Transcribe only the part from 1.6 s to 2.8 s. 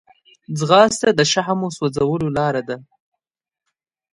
سوځولو لاره ده